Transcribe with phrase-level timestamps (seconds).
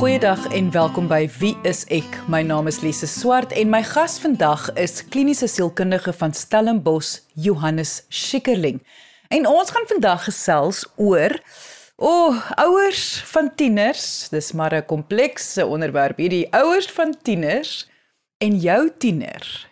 [0.00, 2.14] Goeiedag en welkom by Wie is ek?
[2.32, 8.06] My naam is Lise Swart en my gas vandag is kliniese sielkundige van Stellenbosch, Johannes
[8.08, 8.78] Schikkerling.
[9.28, 11.36] En ons gaan vandag gesels oor
[12.00, 14.30] o, oh, ouers van tieners.
[14.32, 17.84] Dis maar 'n komplekse onderwerp hierdie ouers van tieners
[18.38, 19.68] en jou tiener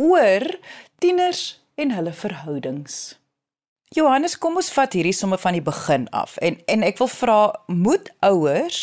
[0.00, 0.46] oor
[0.98, 3.18] tieners en hulle verhoudings.
[3.96, 6.36] Johannes, kom ons vat hierdie somme van die begin af.
[6.38, 8.82] En en ek wil vra, moet ouers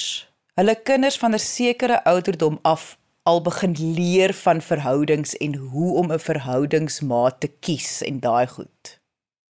[0.57, 6.11] hulle kinders van 'n sekere ouderdom af al begin leer van verhoudings en hoe om
[6.11, 8.99] 'n verhoudingsmaat te kies en daai goed?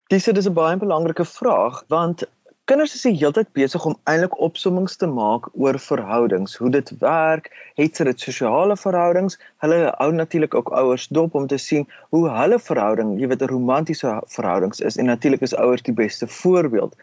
[0.08, 2.24] Dis dis 'n baie belangrike vraag want
[2.70, 6.92] kinders is die hele tyd besig om eintlik opsommings te maak oor verhoudings, hoe dit
[7.00, 7.48] werk,
[7.80, 9.38] het dit sosiale verhoudings.
[9.64, 14.14] Hulle hou natuurlik ook ouers dop om te sien hoe hulle verhouding, jy weet romantiese
[14.36, 16.94] verhoudings is en natuurlik is ouers die beste voorbeeld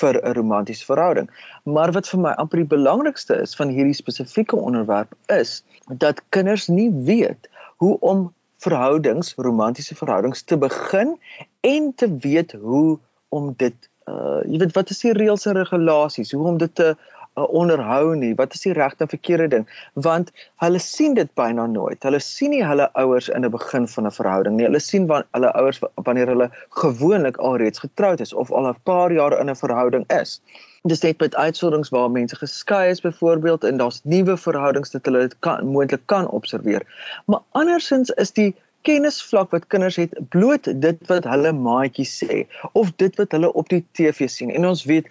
[0.00, 1.30] vir 'n romantiese verhouding.
[1.64, 5.64] Maar wat vir my amper die belangrikste is van hierdie spesifieke onderwerp is
[5.98, 7.50] dat kinders nie weet
[7.82, 11.18] hoe om verhoudings, romantiese verhoudings te begin
[11.60, 16.32] en te weet hoe om dit uh jy weet wat is die reëls en regulasies,
[16.32, 16.94] hoe om dit te
[17.36, 19.66] uh, onderhou nie, wat is die regte en verkeerde ding?
[19.94, 20.32] Want
[20.64, 22.02] hulle sien dit byna nooit.
[22.02, 24.66] Hulle sien nie hulle ouers in 'n begin van 'n verhouding nie.
[24.66, 26.50] Hulle sien wanneer hulle ouers wanneer hulle
[26.82, 30.40] gewoonlik alreeds getroud is of al 'n paar jaar in 'n verhouding is.
[30.82, 35.18] Dis net met uitsonderings waar mense geskei is byvoorbeeld en daar's nuwe verhoudings dat hulle
[35.18, 36.82] dit kan moontlik kan observeer.
[37.26, 38.54] Maar andersins is die
[38.86, 42.42] kennisvlak wat kinders het bloot dit wat hulle maatjies sê
[42.78, 45.08] of dit wat hulle op die TV sien en ons weet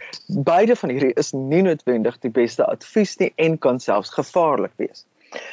[0.47, 5.05] beide van hierdie is nie noodwendig die beste advies nie en kan selfs gevaarlik wees.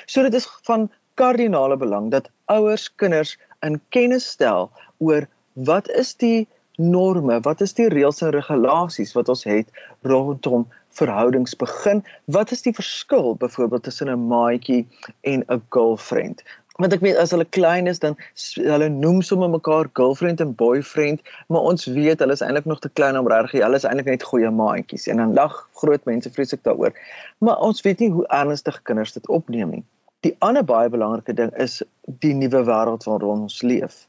[0.07, 3.37] So dit is van kardinale belang dat ouers kinders
[3.67, 5.27] in kennis stel oor
[5.69, 6.47] wat is die
[6.79, 9.71] norme, wat is die reëls en regulasies wat ons het
[10.07, 10.67] rondom
[10.99, 12.05] verhoudings begin?
[12.31, 14.87] Wat is die verskil byvoorbeeld tussen 'n maatjie
[15.21, 16.43] en 'n girlfriend?
[16.79, 18.15] Want ek weet as hulle klein is dan
[18.55, 22.91] hulle noem sommer mekaar girlfriend en boyfriend maar ons weet hulle is eintlik nog te
[23.01, 26.63] klein om regtig hulle is eintlik net goeie maatjies en dan lag groot mense vreeslik
[26.63, 26.95] daaroor.
[27.39, 29.85] Maar ons weet nie hoe ernstig kinders dit opneem nie.
[30.27, 31.81] Die ander baie belangrike ding is
[32.23, 34.05] die nuwe wêreld waarin ons leef.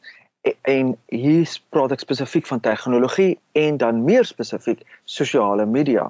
[0.46, 6.10] E, en hier praat ek spesifiek van tegnologie en dan meer spesifiek sosiale media.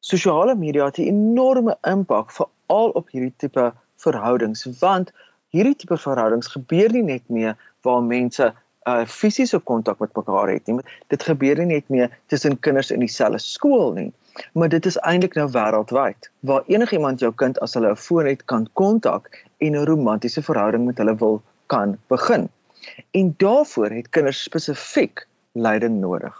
[0.00, 5.12] Sosiale media het 'n enorme impak veral op hierdie tipe verhoudings want
[5.54, 8.52] hierdie tipe verhoudings gebeur nie net meer waar mense
[8.88, 10.80] uh fisiese kontak met mekaar het nie.
[11.12, 14.12] Dit gebeur nie net meer tussen kinders in dieselfde skool nie,
[14.54, 18.44] maar dit is eintlik nou wêreldwyd waar enigiemand jou kind as hulle 'n foon het
[18.44, 19.28] kan kontak
[19.58, 22.48] en 'n romantiese verhouding met hulle wil kan begin.
[23.12, 26.36] En daarvoor het kinders spesifiek leiding nodig.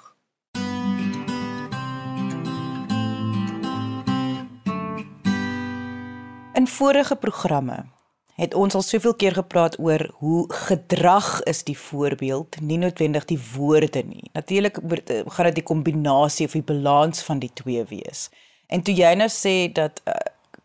[6.55, 7.85] In vorige programme
[8.39, 13.39] het ons al soveel keer gepraat oor hoe gedrag is die voorbeeld, nie noodwendig die
[13.55, 14.31] woorde nie.
[14.33, 14.79] Natuurlik
[15.27, 18.29] gaan dit die kombinasie of die balans van die twee wees.
[18.71, 20.15] En toe jy nou sê dat uh,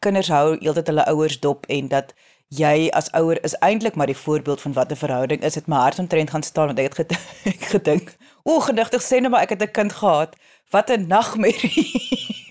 [0.06, 2.14] kinders hou heeltyd hulle ouers dop en dat
[2.54, 5.82] jy as ouer is eintlik maar die voorbeeld van wat 'n verhouding is, het my
[5.82, 7.18] hart omtrent gaan staan want ek het
[7.74, 10.36] gedink, o, gedigtig sê nou maar ek het 'n kind gehad.
[10.70, 12.43] Wat 'n nagmerrie.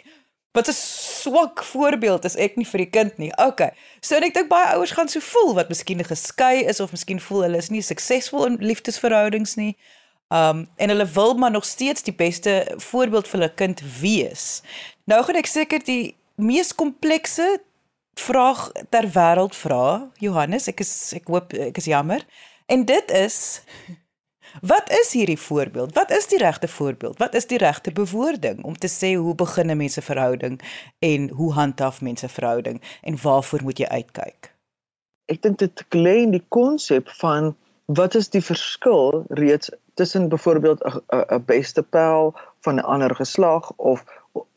[0.52, 3.32] Wat 'n swak voorbeeld is ek nie vir die kind nie.
[3.36, 3.70] OK.
[4.00, 7.42] So ek dink baie ouers gaan so voel wat miskien geskei is of miskien voel
[7.42, 9.76] hulle is nie suksesvol in liefdesverhoudings nie.
[10.28, 14.62] Um en hulle wil maar nog steeds die beste voorbeeld vir hulle kind wees.
[15.04, 17.62] Nou gaan ek seker die mees komplekse
[18.14, 20.68] vraag ter wêreld vra, Johannes.
[20.68, 22.26] Ek is ek hoop ek is jammer.
[22.66, 23.62] En dit is
[24.60, 25.94] Wat is hierdie voorbeeld?
[25.94, 27.18] Wat is die regte voorbeeld?
[27.18, 30.60] Wat is die regte bewoording om te sê hoe begin 'n mens se verhouding
[30.98, 34.54] en hoe handhaaf mense verhouding en waarvoor moet jy uitkyk?
[35.24, 37.56] Ek dink dit klein die konsep van
[37.86, 41.00] wat is die verskil reeds tussen byvoorbeeld 'n
[41.34, 44.04] 'n beste pel van 'n ander geslag of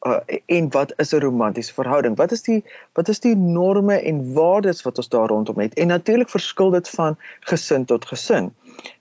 [0.06, 2.16] uh, en wat is 'n romantiese verhouding?
[2.16, 2.64] Wat is die
[2.94, 5.74] wat is die norme en waardes wat ons daar rondom het?
[5.74, 8.54] En natuurlik verskil dit van gesin tot gesin.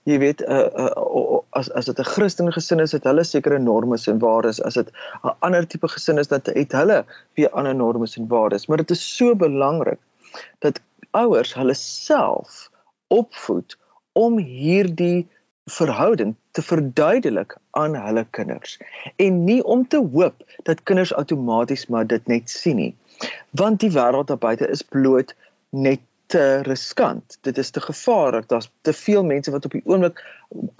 [0.03, 4.07] Jy weet uh, uh, as as dit 'n Christen gesin is, het hulle sekere normes
[4.07, 4.61] en waardes.
[4.61, 4.91] As dit
[5.23, 7.05] 'n ander tipe gesin is, dan het hulle
[7.35, 8.67] weer ander normes en waardes.
[8.67, 9.99] Maar dit is so belangrik
[10.59, 10.79] dat
[11.11, 12.69] ouers hulle self
[13.07, 13.77] opvoed
[14.13, 15.27] om hierdie
[15.65, 18.77] verhouding te verduidelik aan hulle kinders
[19.15, 22.91] en nie om te hoop dat kinders outomaties maar dit net sien nie
[23.61, 25.33] want die wêreld daar buite is bloot
[25.71, 26.03] net
[26.35, 27.37] te riskant.
[27.47, 28.49] Dit is te gevaarlik.
[28.51, 30.19] Daar's te veel mense wat op die oomblik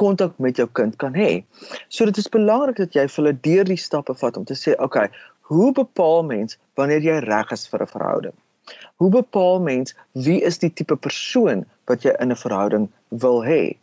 [0.01, 1.45] kontak met jou kind kan hê.
[1.87, 4.75] So dit is belangrik dat jy vir hulle deur die stappe vat om te sê,
[4.75, 5.09] "Oké, okay,
[5.51, 8.35] hoe bepaal mens wanneer jy reg is vir 'n verhouding?"
[8.95, 13.77] Hoe bepaal mens wie is die tipe persoon wat jy in 'n verhouding wil hê?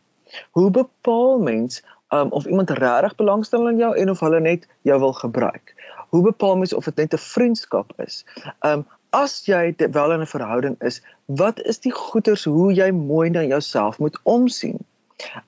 [0.50, 4.98] Hoe bepaal mens um, of iemand regtig belangstel in jou en of hulle net jou
[4.98, 5.74] wil gebruik?
[6.08, 8.24] Hoe bepaal mens of dit net 'n vriendskap is?
[8.60, 13.30] Um as jy wel in 'n verhouding is, wat is die goeders hoe jy mooi
[13.30, 14.78] na jouself moet omsien?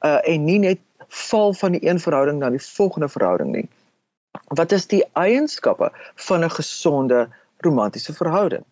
[0.00, 3.69] Uh en nie net val van die een verhouding na die volgende verhouding nie.
[4.58, 8.64] Wat is die eienskappe van 'n gesonde romantiese verhouding?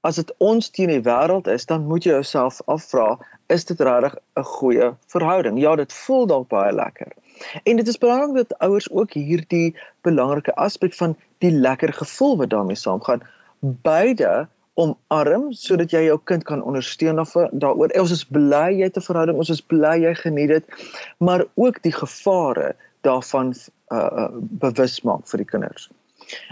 [0.00, 4.16] As dit ons teen die wêreld is, dan moet jy jouself afvra, is dit regtig
[4.36, 5.58] 'n goeie verhouding?
[5.60, 7.12] Ja, dit voel dalk baie lekker.
[7.62, 12.50] En dit is belangrik dat ouers ook hierdie belangrike aspek van die lekker gevoel wat
[12.50, 13.22] daarmee saamgaan,
[13.86, 14.46] beide
[14.76, 17.92] omarm sodat jy jou kind kan ondersteun daaroor.
[18.00, 20.64] Ons is bly jy het 'n verhouding, ons is bly jy geniet dit,
[21.18, 23.54] maar ook die gevare daarvan
[23.92, 24.28] uh
[24.60, 25.88] bewus maak vir die kinders.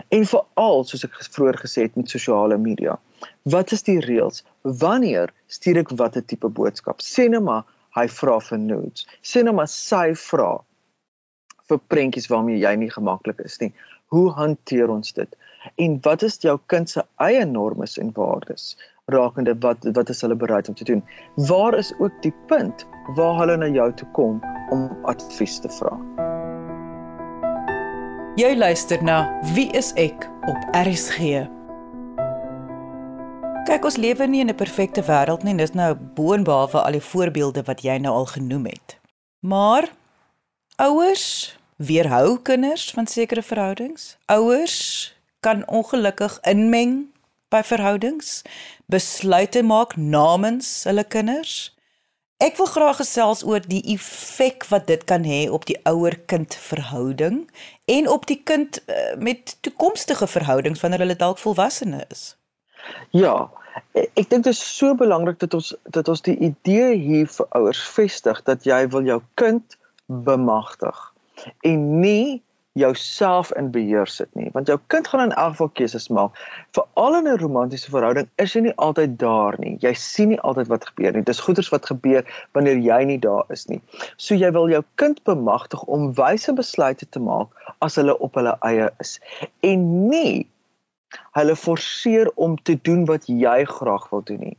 [0.09, 2.99] En veral soos ek vroeër gesê het met sosiale media.
[3.43, 4.45] Wat is die reëls?
[4.63, 7.03] Wanneer stuur ek watter tipe boodskap?
[7.03, 7.65] Sê net maar
[7.99, 9.07] hy vra vir nudes.
[9.23, 10.53] Sê net maar sy vra
[11.69, 13.73] vir prentjies waarmee jy nie gemaklik is nie.
[14.13, 15.37] Hoe hanteer ons dit?
[15.75, 18.75] En wat is jou kind se eie normes en waardes
[19.13, 21.05] rakende wat wat is hulle bereid om te doen?
[21.35, 24.41] Waar is ook die punt waar hulle na jou toe kom
[24.71, 25.99] om advies te vra?
[28.35, 31.45] Jy luister na Wie is ek op RSG.
[33.65, 35.57] Kyk, ons lewe nie in 'n perfekte wêreld nie.
[35.57, 38.99] Dis nou boonbehalwe al die voorbeelde wat jy nou al genoem het.
[39.41, 39.89] Maar
[40.77, 44.17] ouers weerhou kinders van sekere verhoudings.
[44.27, 45.14] Ouers
[45.45, 47.05] kan ongelukkig inmeng
[47.53, 48.43] by verhoudings,
[48.91, 51.71] besluite maak namens hulle kinders.
[52.43, 57.45] Ek wil graag gesels oor die effek wat dit kan hê op die ouer-kind verhouding
[57.89, 62.35] en op die kind uh, met toekomstige verhoudings wanneer hulle dalk volwasse is.
[63.15, 63.51] Ja,
[63.95, 67.81] ek dink dit is so belangrik dat ons dat ons die idee hier vir ouers
[67.95, 69.79] vestig dat jy wil jou kind
[70.27, 70.99] bemagtig
[71.67, 72.43] en nie
[72.75, 76.39] jouself in beheer sit nie want jou kind gaan in elk geval keuses maak.
[76.75, 79.77] Veral in 'n romantiese verhouding is jy nie altyd daar nie.
[79.81, 81.23] Jy sien nie altyd wat gebeur nie.
[81.23, 83.81] Dis goeders wat gebeur wanneer jy nie daar is nie.
[84.17, 87.49] So jy wil jou kind bemagtig om wyse besluite te maak
[87.79, 89.21] as hulle op hulle eie is
[89.63, 90.47] en nie
[91.39, 94.57] hulle forceer om te doen wat jy graag wil doen nie.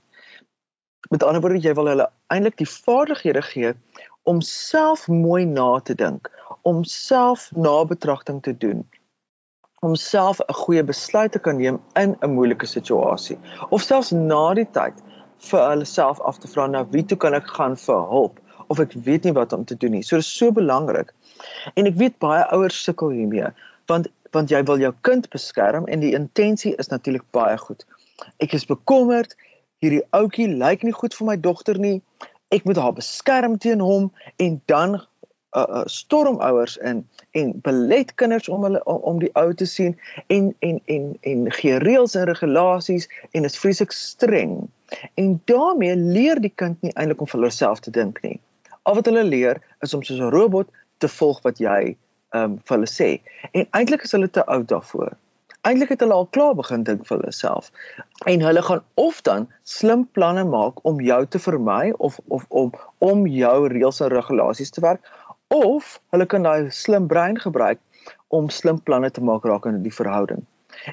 [1.11, 3.73] Met ander woorde jy wil hulle eintlik die vaardighede gee
[4.23, 6.31] om self mooi na te dink
[6.65, 8.85] om self nabetragting te doen
[9.85, 13.37] om self 'n goeie besluit te kan neem in 'n moeilike situasie
[13.69, 15.03] of selfs na die tyd
[15.49, 18.39] vir hulle self af te vra na wie toe kan ek gaan vir hulp
[18.73, 20.03] of ek weet nie wat om te doen nie.
[20.03, 21.13] So dis so belangrik.
[21.75, 23.51] En ek weet baie ouers sukkel hiermee
[23.91, 27.85] want want jy wil jou kind beskerm en die intensie is natuurlik baie goed.
[28.43, 29.35] Ek is bekommerd
[29.83, 32.01] hierdie ouetjie lyk nie goed vir my dogter nie.
[32.51, 34.09] Ek moet haar beskerm teen hom
[34.43, 34.97] en dan
[35.55, 39.97] uh, uh, stormouers in en belet kinders om hulle om, om die ou te sien
[40.27, 44.57] en en en en gee reëls en regulasies en is vreeslik streng.
[45.13, 48.39] En daarmee leer die kind nie eintlik om vir hulself te dink nie.
[48.83, 51.95] Al wat hulle leer is om soos 'n robot te volg wat jy
[52.35, 53.11] ehm um, vir hulle sê.
[53.51, 55.15] En eintlik is hulle te oud daarvoor.
[55.65, 57.71] Eintlik het hulle al klaar begin dink vir hulle self.
[58.29, 62.73] En hulle gaan of dan slim planne maak om jou te vermy of of om
[62.97, 65.01] om jou reëls en regulasies te werk
[65.47, 67.79] of hulle kan daai slim brein gebruik
[68.27, 70.45] om slim planne te maak rakende die verhouding.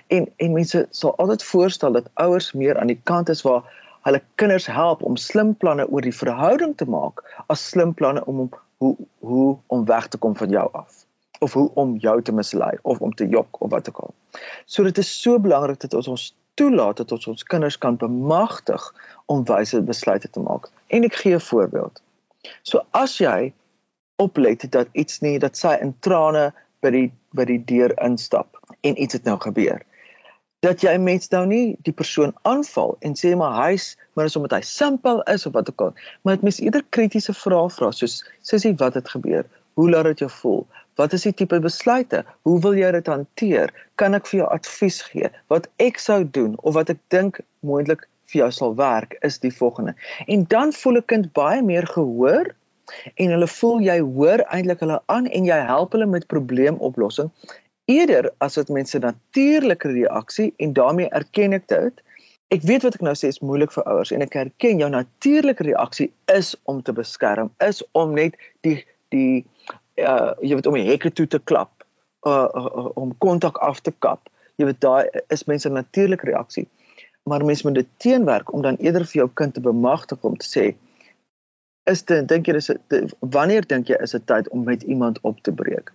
[0.06, 3.62] En en mense sal altyd voorstel dat ouers meer aan die kant is waar
[4.02, 8.40] hulle kinders help om slim planne oor die verhouding te maak as slim planne om
[8.40, 8.50] om
[8.82, 11.04] hoe hoe om weg te kom van jou af
[11.38, 14.14] of hoe om jou te mislei of om te jok of wat ook al.
[14.66, 18.84] So dit is so belangrik dat ons ons toelaat dat ons ons kinders kan bemagtig
[19.26, 20.68] om wyse besluite te maak.
[20.86, 22.02] En ek gee 'n voorbeeld.
[22.62, 23.52] So as jy
[24.16, 29.02] oplet dat iets nie dat sy in trane by die by die deur instap en
[29.02, 29.80] iets het nou gebeur.
[30.62, 34.54] dat jy mens nou nie die persoon aanval en sê maar hy's maar is omdat
[34.54, 35.90] hy simpel is of wat ook al.
[36.22, 39.48] Maar dit mens eerder kritiese vrae vra soos sussie wat het gebeur?
[39.74, 40.62] Hoe laat dit jou voel?
[41.00, 42.22] Wat is die tipe besluite?
[42.46, 43.72] Hoe wil jy dit hanteer?
[43.98, 45.32] Kan ek vir jou advies gee?
[45.50, 49.54] Wat ek sou doen of wat ek dink moontlik vir jou sal werk is die
[49.54, 49.96] volgende.
[50.30, 52.54] En dan voel 'n kind baie meer gehoor
[53.14, 57.30] en hulle voel jy hoor eintlik hulle aan en jy help hulle met probleemoplossing
[57.84, 62.02] eerder as dit mense natuurlike reaksie en daarmee erken ek dit.
[62.52, 65.64] Ek weet wat ek nou sê is moeilik vir ouers en ek erken jou natuurlike
[65.66, 68.78] reaksie is om te beskerm, is om net die
[69.14, 69.44] die
[70.00, 71.84] uh jy weet om die hekke toe te klap,
[72.26, 74.28] uh, uh, uh om kontak af te kap.
[74.60, 76.68] Jy weet daai is mense natuurlike reaksie.
[77.28, 80.46] Maar mense moet dit teenwerk om dan eerder vir jou kind te bemagtig om te
[80.46, 80.72] sê
[81.84, 85.18] is dit dink jy is dit wanneer dink jy is dit tyd om met iemand
[85.22, 85.92] op te breek?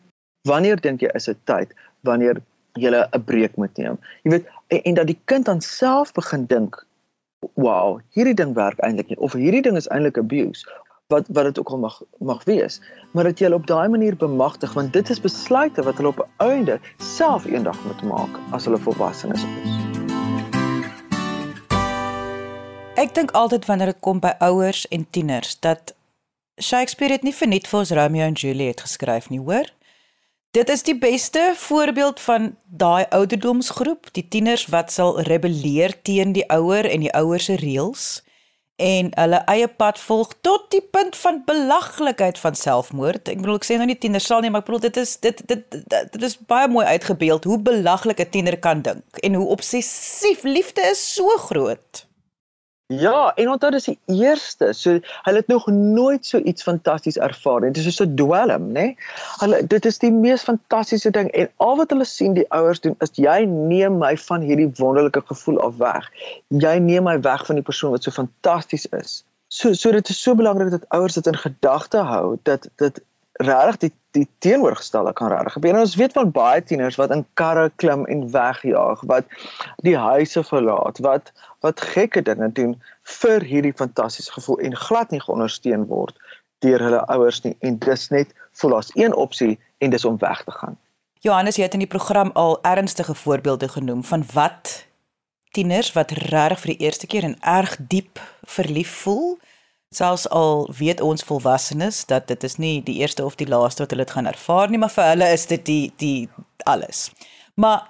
[0.47, 1.73] wanneer dink jy is dit tyd
[2.07, 2.41] wanneer
[2.77, 3.97] jy 'n breek moet neem?
[4.23, 6.85] Jy weet en, en dat die kind dan self begin dink,
[7.55, 10.65] "Wow, hierdie ding werk eintlik nie of hierdie ding is eintlik abuse."
[11.07, 12.81] wat wat dit ook al mag mag wees
[13.13, 16.19] maar dat jy hulle op daai manier bemagtig want dit is besluite wat hulle op
[16.19, 20.06] 'n einde self eendag moet maak as hulle volwassenes is.
[22.97, 25.91] Ek dink altyd wanneer dit kom by ouers en tieners dat
[26.57, 29.69] Shakespeare het nie vir net vir ons Romeo en Juliet geskryf nie, hoor?
[30.57, 36.47] Dit is die beste voorbeeld van daai ouderdomsgroep, die tieners wat sal rebelleer teen die
[36.49, 38.07] ouer en die ouers se reëls
[38.81, 43.29] en hulle eie pad volg tot die punt van belaglikheid van selfmoord.
[43.29, 45.45] Ek bedoel ek sê nou nie tieners sal nie, maar ek bedoel dit is dit
[45.53, 49.47] dit dit, dit is baie mooi uitgebeeld hoe belaglik 'n tiener kan dink en hoe
[49.53, 52.06] obsessief liefde is so groot.
[52.87, 54.69] Ja, en onthou dis die eerste.
[54.73, 57.71] So hulle het nog nooit so iets fantasties ervaar nie.
[57.75, 58.95] Dit is so 'n dwelm, né?
[59.41, 62.95] Hulle dit is die mees fantastiese ding en al wat hulle sien die ouers doen
[62.99, 66.11] is jy neem my van hierdie wonderlike gevoel af weg.
[66.47, 69.23] Jy neem my weg van die persoon wat so fantasties is.
[69.47, 73.03] So so dit is so belangrik dat ouers dit in gedagte hou dat dit
[73.43, 75.73] regtig die die teenoorgestelde kan regtig gebeur.
[75.73, 79.25] En ons weet van baie tieners wat in karre klim en wegjaag, wat
[79.85, 81.31] die huise verlaat, wat
[81.65, 82.73] wat gekke dinge doen
[83.19, 86.17] vir hierdie fantastiese gevoel en glad nie geondersteun word
[86.65, 90.43] deur hulle ouers nie en dis net voel as een opsie en dis om weg
[90.43, 90.77] te gaan.
[91.21, 94.85] Johannes, jy het in die program al ernstige voorbeelde genoem van wat
[95.53, 99.37] tieners wat regtig vir die eerste keer en erg diep verlief voel
[99.95, 103.93] Selfs al weet ons volwassenes dat dit is nie die eerste of die laaste wat
[103.95, 106.29] hulle dit gaan ervaar nie, maar vir hulle is dit die die
[106.67, 107.07] alles.
[107.55, 107.87] Maar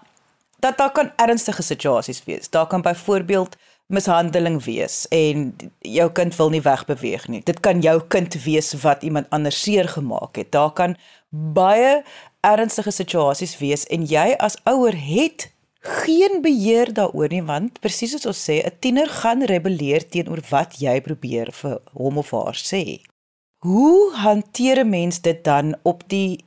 [0.60, 2.50] dat daar kan ernstige situasies wees.
[2.50, 7.42] Daar kan byvoorbeeld mishandeling wees en jou kind wil nie wegbeweeg nie.
[7.44, 10.52] Dit kan jou kind wees wat iemand anders seer gemaak het.
[10.52, 10.98] Daar kan
[11.30, 12.04] baie
[12.42, 15.50] ernstige situasies wees en jy as ouer het
[15.88, 20.80] geen beheer daaroor nie want presies soos ons sê 'n tiener gaan rebelleer teenoor wat
[20.80, 23.02] jy probeer vir hom of haar sê.
[23.66, 26.44] Hoe hanteer 'n mens dit dan op die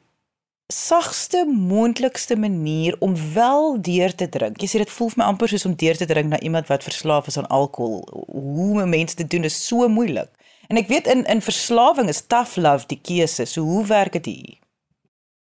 [0.66, 4.60] sagste moontlikste manier om wel deur te drink?
[4.60, 6.82] Jy sê dit voel vir my amper soos om deur te drink na iemand wat
[6.82, 8.26] verslaaf is aan alkohol.
[8.26, 10.30] Hoe 'n mens dit doen is so moeilik.
[10.68, 13.44] En ek weet in in verslawing is tough love die keuse.
[13.44, 14.58] So hoe werk dit hier?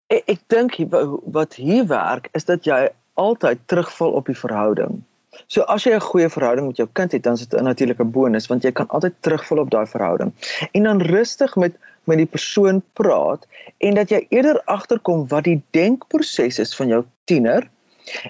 [0.06, 0.76] Ek, ek dink
[1.24, 2.88] wat hier werk is dat jy
[3.18, 5.02] altyd terugval op die verhouding.
[5.46, 8.04] So as jy 'n goeie verhouding met jou kind het, dan is dit 'n natuurlike
[8.04, 10.32] bonus want jy kan altyd terugval op daai verhouding.
[10.72, 11.76] En dan rustig met
[12.08, 13.46] met die persoon praat
[13.84, 17.68] en dat jy eerder agterkom wat die denkproses is van jou tiener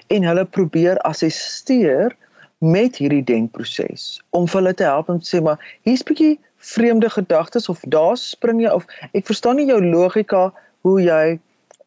[0.07, 2.15] en hulle probeer assisteer
[2.59, 6.39] met hierdie denkproses om vir hulle te help om te sê maar hier's 'n bietjie
[6.71, 11.39] vreemde gedagtes of daar spring jy of ek verstaan nie jou logika hoe jy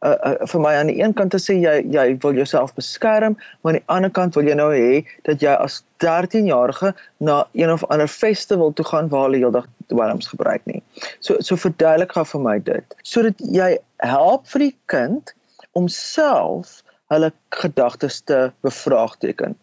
[0.02, 3.36] uh, uh, vir my aan die een kant te sê jy jy wil jouself beskerm,
[3.62, 6.92] maar aan die ander kant wil jy nou hê dat jy as 13-jarige
[7.22, 10.82] na een of ander festival toe gaan waar hulle heeldag dwelms gebruik nie.
[11.20, 12.96] So so verduidelik gou vir my dit.
[13.06, 15.34] Sodat jy help vir die kind
[15.78, 16.80] om self
[17.12, 19.56] hulle gedagtes te bevraagteken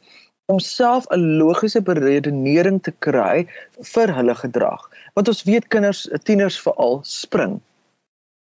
[0.49, 3.45] om self 'n logiese beredenering te kry
[3.93, 4.89] vir hulle gedrag.
[5.13, 7.59] Want ons weet kinders, tieners veral spring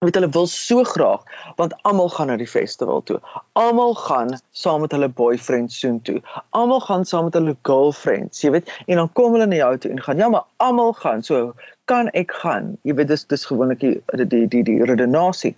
[0.04, 1.22] weet hulle wil so graag
[1.56, 3.20] want almal gaan na die festival toe.
[3.52, 6.20] Almal gaan saam met hulle boyfriend soen toe.
[6.50, 9.90] Almal gaan saam met hulle girlfriends, jy weet, en dan kom hulle na jou toe
[9.90, 11.22] en gaan ja, maar almal gaan.
[11.24, 11.54] So
[11.88, 12.74] kan ek gaan.
[12.84, 15.54] Jy weet dis dis gewoonlik die die die die, redenasie.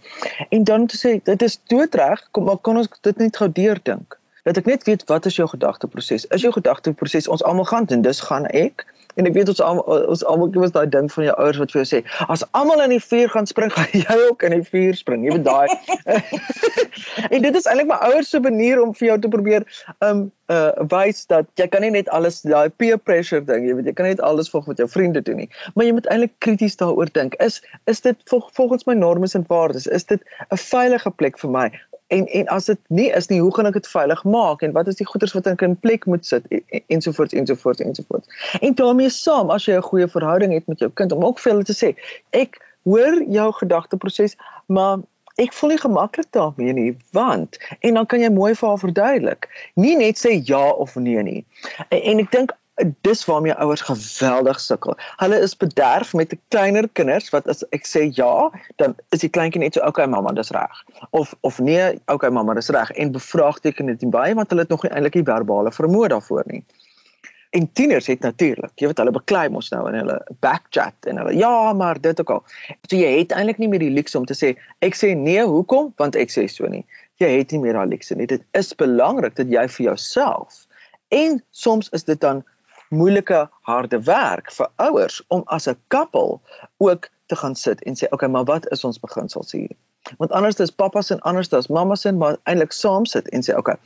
[0.54, 4.14] En dan te sê dit is doodreg, kom maar kan ons dit net gou deurdink.
[4.47, 6.28] Dat ek net weet wat is jou gedagteproses?
[6.30, 8.87] Is jou gedagteproses ons almal gaan en dis gaan ek
[9.18, 11.80] En ek weet ons almal ons almal as daai ding van jou ouers wat vir
[11.82, 14.98] jou sê, as almal in die vuur gaan spring, gaan jy ook in die vuur
[14.98, 15.25] spring.
[15.26, 15.66] Jy weet daai.
[17.34, 19.66] en dit is eintlik my ouers se manier om vir jou te probeer
[20.06, 23.90] um uh wys dat jy kan nie net alles daai peer pressure ding, jy weet
[23.90, 25.50] jy kan net alles volg wat jou vriende doen nie.
[25.75, 27.37] Maar jy moet eintlik krities daaroor dink.
[27.44, 27.60] Is
[27.90, 29.90] is dit vol, volgens my normes en waardes?
[29.90, 31.68] Is dit 'n veilige plek vir my?
[32.09, 34.87] En en as dit nie is nie, hoe gaan ek dit veilig maak en wat
[34.88, 36.47] is die goeders wat in plek moet sit
[36.87, 38.57] ensovoorts ensovoorts ensovoorts.
[38.61, 41.53] En daarmee saam, as jy 'n goeie verhouding het met jou kind om ook vir
[41.53, 41.95] hulle te sê,
[42.31, 44.37] ek hoor jou gedagteproses,
[44.67, 44.99] maar
[45.37, 49.49] ek voel nie gemaklik daarmee nie, want en dan kan jy mooi vir haar verduidelik.
[49.75, 51.45] Nie net sê ja of nee nie.
[51.88, 52.57] En, en ek dink
[53.00, 54.97] dis waarmee ouers geweldig sukkel.
[55.16, 59.28] Hulle is bederf met 'n kleiner kinders wat as ek sê ja, dan is die
[59.28, 60.85] kleintjie net so okay mamma, dis reg.
[61.11, 64.70] Of of nee, okay mamma, dis reg en bevraagteken dit nie baie want hulle het
[64.70, 66.64] nog nie eintlik die verbale vermoë daarvoor nie.
[67.50, 71.32] En tieners het natuurlik, jy weet hulle beklei mos nou in hulle backchat en hulle
[71.37, 72.44] ja, maar dit ook al.
[72.90, 74.54] So jy het eintlik nie meer die luks om te sê
[74.85, 75.92] ek sê nee, hoekom?
[75.97, 76.85] Want ek sê so nie.
[77.16, 78.26] Jy het nie meer daai luks nie.
[78.26, 80.66] Dit is belangrik dat jy vir jouself
[81.08, 82.44] en soms is dit dan
[82.88, 86.40] moeilike harde werk vir ouers om as 'n koppel
[86.76, 89.76] ook te gaan sit en sê okay maar wat is ons beginsels hier?
[90.16, 93.57] Want anders is pappas en anders is mammas en maar eintlik saam sit en sê
[93.57, 93.76] okay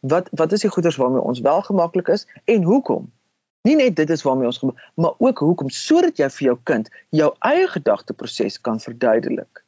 [0.00, 3.12] wat wat is die goeders waarmee ons wel gemaklik is en hoekom?
[3.62, 4.60] Nie net dit is waarmee ons
[4.94, 9.64] maar ook hoekom sodat jy vir jou kind jou eie gedagteproses kan verduidelik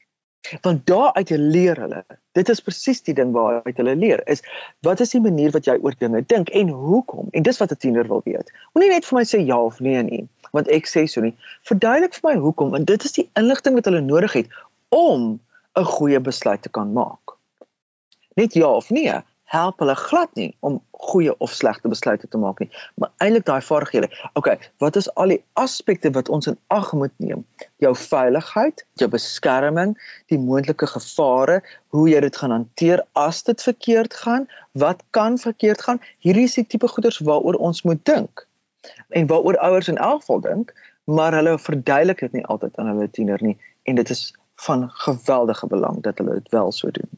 [0.63, 4.43] want daaruit leer hulle dit is presies die ding waaruit hulle leer is
[4.87, 7.29] wat is die manier wat jy oor dinge dink en hoekom?
[7.33, 8.53] En dis wat 'n tiener wil weet.
[8.73, 11.35] Moenie net vir my sê ja of nee nie want ek sê so nie.
[11.65, 14.49] Verduidelik vir my hoekom en dit is die inligting wat hulle nodig het
[14.89, 15.41] om
[15.77, 17.37] 'n goeie besluit te kan maak.
[18.37, 19.21] Net ja of nee
[19.53, 22.69] help hulle glad nie om goeie of slegte besluite te maak nie.
[23.01, 24.09] Maar eintlik daai vaardighede.
[24.39, 27.43] Okay, wat is al die aspekte wat ons in ag moet neem?
[27.85, 29.97] Jou veiligheid, jou beskerming,
[30.33, 31.61] die moontlike gevare,
[31.93, 34.47] hoe jy dit gaan hanteer as dit verkeerd gaan,
[34.79, 36.01] wat kan verkeerd gaan?
[36.25, 38.47] Hierdie is die tipe goeders waaroor ons moet dink.
[39.13, 40.73] En waaroor ouers in elk geval dink,
[41.05, 43.59] maar hulle verduidelik dit nie altyd aan hulle tiener nie
[43.91, 44.31] en dit is
[44.63, 47.11] van geweldige belang dat hulle dit wel so doen.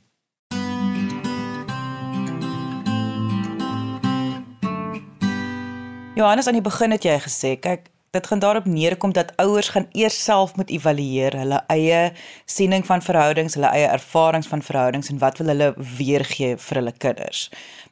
[6.14, 9.88] Johannes aan die begin het jy gesê, kyk, dit gaan daarop neerkom dat ouers gaan
[9.98, 12.12] eers self moet evalueer hulle eie
[12.46, 16.92] siening van verhoudings, hulle eie ervarings van verhoudings en wat wil hulle weergee vir hulle
[17.02, 17.48] kinders.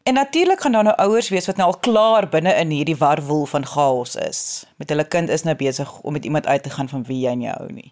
[0.07, 3.43] En natuurlik gaan daar nou ouers wees wat nou al klaar binne in hierdie warwoel
[3.51, 4.45] van chaos is.
[4.79, 7.35] Met hulle kind is nou besig om met iemand uit te gaan van wie jy
[7.43, 7.91] nie hou nie.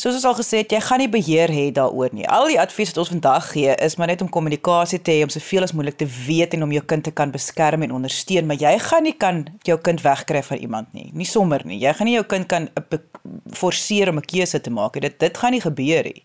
[0.00, 2.24] Soos ons al gesê het, jy gaan nie beheer hê daaroor nie.
[2.32, 5.32] Al die advies wat ons vandag gee, is maar net om kommunikasie te hê om
[5.32, 8.56] soveel as moontlik te weet en om jou kind te kan beskerm en ondersteun, maar
[8.56, 11.10] jy gaan nie kan jou kind wegkry van iemand nie.
[11.12, 11.82] Nie sommer nie.
[11.82, 12.70] Jy gaan nie jou kind kan
[13.60, 14.96] forceer om 'n keuse te maak.
[15.00, 16.24] Dit dit gaan nie gebeur nie.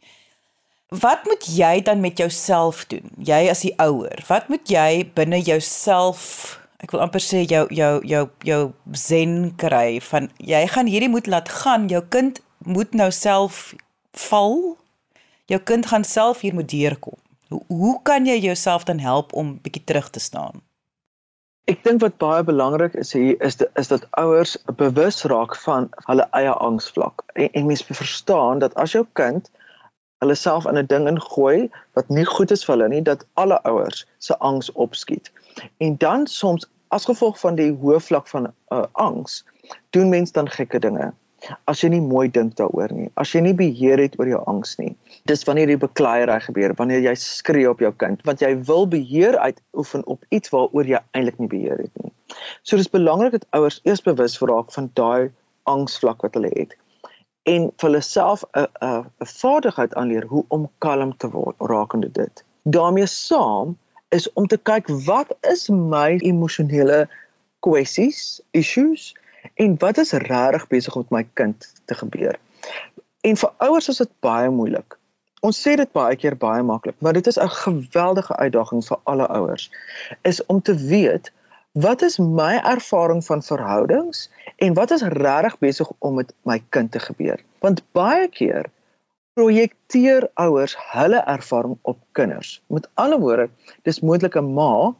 [0.89, 3.11] Wat moet jy dan met jouself doen?
[3.17, 8.01] Jy as die ouer, wat moet jy binne jouself Ek wil amper sê jou jou
[8.05, 13.11] jou jou zen kry van jy gaan hierdie moet laat gaan jou kind moet nou
[13.11, 13.73] self
[14.11, 14.77] val.
[15.45, 17.17] Jou kind gaan self hier moet deurkom.
[17.47, 20.61] Hoe hoe kan jy jouself dan help om bietjie terug te staan?
[21.65, 25.87] Ek dink wat baie belangrik is hier is de, is dat ouers bewus raak van
[26.05, 27.23] hulle eie angsvlak.
[27.33, 29.49] En, en mens moet verstaan dat as jou kind
[30.23, 33.61] hulle self in 'n ding ingooi wat nie goed is vir hulle nie, dat alle
[33.63, 35.31] ouers se angs opskiet.
[35.77, 39.43] En dan soms as gevolg van die hoë vlak van uh, angs,
[39.89, 41.13] doen mense dan gekke dinge
[41.69, 44.77] as jy nie mooi dink daaroor nie, as jy nie beheer het oor jou angs
[44.79, 44.95] nie.
[45.29, 49.37] Dis wanneer die bekleierery gebeur, wanneer jy skree op jou kind, want jy wil beheer
[49.37, 52.11] uitoefen op iets waaroor jy eintlik nie beheer het nie.
[52.63, 55.31] So dis belangrik dat ouers eers bewus raak van daai
[55.69, 56.75] angsvlak wat hulle het
[57.45, 62.11] en vir hulle self 'n 'n 'n vaardigheid aanleer hoe om kalm te word rakende
[62.11, 62.43] dit.
[62.65, 63.77] daarmee saam
[64.09, 67.07] is om te kyk wat is my emosionele
[67.59, 69.13] kwessies, issues
[69.53, 72.39] en wat is regtig besig met my kind te gebeur.
[73.21, 74.97] En vir ouers is dit baie moeilik.
[75.45, 79.27] Ons sê dit baie keer baie maklik, maar dit is 'n geweldige uitdaging vir alle
[79.27, 79.71] ouers
[80.21, 81.31] is om te weet
[81.71, 86.91] wat is my ervaring van verhoudings en wat is regtig besig om met my kind
[86.91, 87.39] te gebeur.
[87.59, 88.71] Want baie keer
[89.33, 92.61] projekteer ouers hulle ervaring op kinders.
[92.67, 93.49] Met ander woorde,
[93.83, 94.95] dis moontlik 'n ma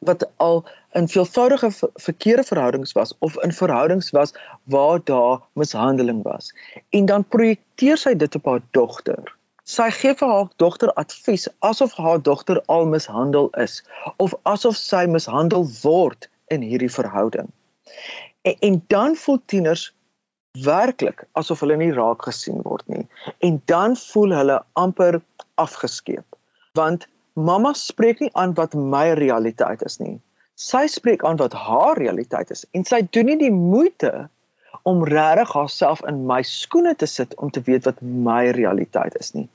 [0.00, 4.32] wat al in veelvoudige verkeerde verhoudings was of in verhoudings was
[4.64, 6.54] waar daar mishandeling was.
[6.88, 9.36] En dan projekteer sy dit op haar dogter.
[9.64, 13.82] Sy gee vir haar dogter advies asof haar dogter al mishandel is
[14.16, 17.52] of asof sy mishandel word in hierdie verhouding.
[18.42, 19.90] En, en dan voel tieners
[20.64, 23.06] werklik asof hulle nie raak gesien word nie.
[23.38, 25.20] En dan voel hulle amper
[25.54, 26.26] afgeskeep.
[26.74, 30.18] Want mamma spreek nie aan wat my realiteit is nie.
[30.60, 34.28] Sy spreek aan wat haar realiteit is en sy doen nie die moeite
[34.82, 39.32] om regtig haarself in my skoene te sit om te weet wat my realiteit is
[39.36, 39.48] nie.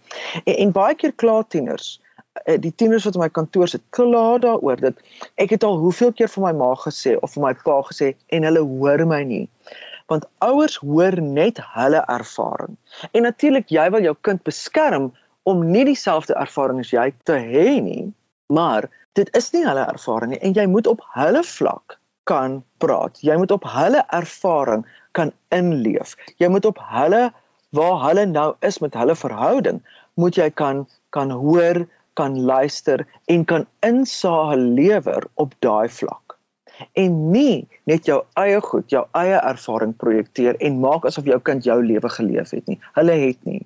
[0.43, 1.99] En, en baie keer kla tieners,
[2.45, 5.01] eh, die tieners wat in my kantoor sit, kla daaroor dat
[5.41, 8.47] ek het al hoeveel keer vir my ma gesê of vir my pa gesê en
[8.49, 9.45] hulle hoor my nie.
[10.11, 12.75] Want ouers hoor net hulle ervaring.
[13.11, 15.09] En natuurlik jy wil jou kind beskerm
[15.45, 18.09] om nie dieselfde ervaring as jy te hê nie,
[18.53, 23.19] maar dit is nie hulle ervaring nie en jy moet op hulle vlak kan praat.
[23.21, 24.85] Jy moet op hulle ervaring
[25.17, 26.15] kan inleef.
[26.41, 27.27] Jy moet op hulle
[27.75, 29.81] waar hulle nou is met hulle verhouding,
[30.15, 31.85] moet jy kan kan hoor,
[32.19, 36.35] kan luister en kan insaag lewer op daai vlak.
[36.99, 41.63] En nie net jou eie goed, jou eie ervaring projekteer en maak asof jou kind
[41.63, 42.79] jou lewe geleef het nie.
[42.97, 43.63] Hulle het nie.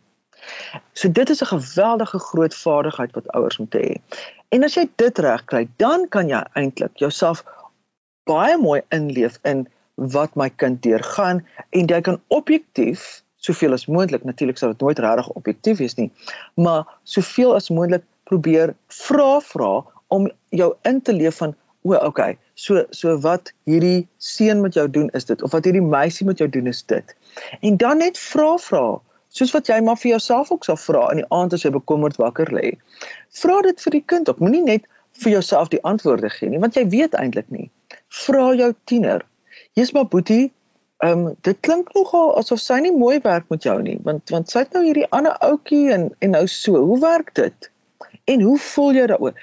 [0.93, 4.01] So dit is 'n geweldige groot vaardigheid wat ouers moet hê.
[4.49, 7.43] En as jy dit reg kry, dan kan jy eintlik jouself
[8.29, 14.23] baie mooi inleef in wat my kind deurgaan en jy kan objektief soveel as moontlik
[14.27, 16.09] natuurlik sou dit nooit regtig objektief wees nie
[16.55, 19.71] maar soveel as moontlik probeer vra vra
[20.15, 21.55] om jou in te leef van
[21.87, 25.85] o okay so so wat hierdie seun met jou doen is dit of wat hierdie
[25.85, 27.15] meisie met jou doen is dit
[27.59, 28.85] en dan net vra vra
[29.39, 32.19] soos wat jy maar vir jouself ook sal vra in die aand as jy bekommerd
[32.21, 32.75] wakker lê
[33.41, 34.87] vra dit vir die kind ook moenie net
[35.23, 37.69] vir jouself die antwoorde gee nie want jy weet eintlik nie
[38.21, 39.25] vra jou tiener
[39.79, 40.51] Jy's maar boetie.
[40.97, 44.51] Ehm um, dit klink nogal asof sy nie mooi werk met jou nie, want want
[44.51, 46.81] sy het nou hierdie ander ouetjie en en nou so.
[46.89, 47.69] Hoe werk dit?
[48.33, 49.37] En hoe voel jy daaroor?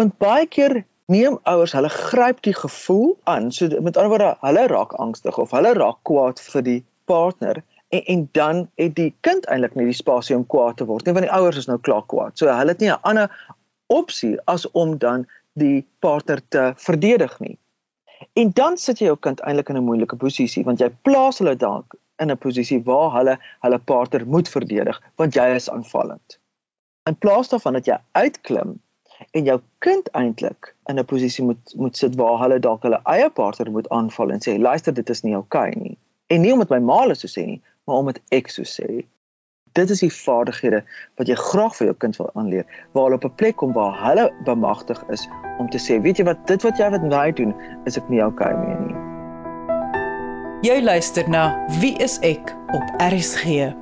[0.00, 3.48] Want baie keer neem ouers, hulle gryp die gevoel aan.
[3.52, 8.04] So met ander woorde, hulle raak angstig of hulle raak kwaad vir die partner en
[8.04, 11.26] en dan het die kind eintlik nie die spasie om kwaad te word nie, want
[11.26, 12.38] die ouers is nou klaar kwaad.
[12.38, 13.30] So hulle het nie 'n ander
[13.86, 17.58] opsie as om dan die partner te verdedig nie.
[18.32, 21.56] En dan sit jy jou kind eintlik in 'n moeilike posisie want jy plaas hulle
[21.56, 26.38] dalk in 'n posisie waar hulle hulle partner moet verdedig want jy is aanvallend.
[27.08, 28.80] In plaas daarvan dat jy uitklim
[29.30, 33.30] en jou kind eintlik in 'n posisie moet moet sit waar hulle dalk hulle eie
[33.30, 35.98] partner moet aanval en sê luister dit is nie oukei okay nie.
[36.26, 39.02] En nie omdat my ma hulle so sê nie, maar omdat ek so sê
[39.78, 40.80] dit is die vaardighede
[41.18, 43.98] wat jy graag vir jou kind wil aanleer waar hulle op 'n plek kom waar
[44.04, 45.26] hulle bemagtig is
[45.58, 47.54] om te sê weet jy wat dit wat jy wat my doen
[47.86, 48.96] is ek nie okay mee nie.
[50.62, 51.44] Jy luister na
[51.80, 53.72] Wie is ek op RSG